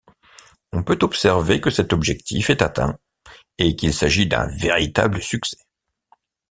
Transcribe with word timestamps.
On 0.73 0.81
peut 0.81 0.97
observer 1.03 1.61
que 1.61 1.69
cet 1.69 1.93
objectif 1.93 2.49
est 2.49 2.63
atteint 2.63 2.97
et 3.59 3.75
qu'il 3.75 3.93
s'agit 3.93 4.25
d'un 4.25 4.47
véritable 4.47 5.21
succès. 5.21 5.57